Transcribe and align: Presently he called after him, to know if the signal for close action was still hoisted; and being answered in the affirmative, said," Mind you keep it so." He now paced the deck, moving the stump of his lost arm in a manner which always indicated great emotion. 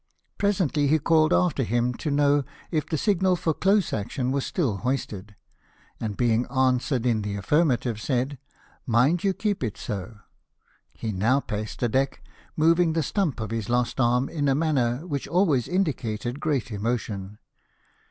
Presently 0.39 0.87
he 0.87 0.97
called 0.97 1.31
after 1.31 1.61
him, 1.61 1.93
to 1.93 2.09
know 2.09 2.43
if 2.71 2.87
the 2.87 2.97
signal 2.97 3.35
for 3.35 3.53
close 3.53 3.93
action 3.93 4.31
was 4.31 4.47
still 4.47 4.77
hoisted; 4.77 5.35
and 5.99 6.17
being 6.17 6.47
answered 6.47 7.05
in 7.05 7.21
the 7.21 7.35
affirmative, 7.35 8.01
said," 8.01 8.39
Mind 8.87 9.23
you 9.23 9.31
keep 9.31 9.63
it 9.63 9.77
so." 9.77 10.15
He 10.91 11.11
now 11.11 11.39
paced 11.39 11.81
the 11.81 11.87
deck, 11.87 12.23
moving 12.57 12.93
the 12.93 13.03
stump 13.03 13.39
of 13.39 13.51
his 13.51 13.69
lost 13.69 13.99
arm 13.99 14.27
in 14.27 14.47
a 14.49 14.55
manner 14.55 15.05
which 15.05 15.27
always 15.27 15.67
indicated 15.67 16.39
great 16.39 16.71
emotion. 16.71 17.37